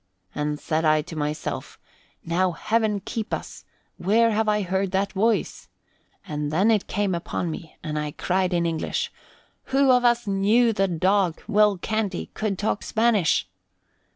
[0.33, 1.79] And said I to myself,
[2.25, 3.65] 'Now Heaven keep us!
[3.97, 5.69] Where have I heard that voice?'
[6.25, 9.11] And then it came upon me and I cried in English,
[9.65, 13.47] 'Who of us knew the dog, Will Canty, could talk Spanish?'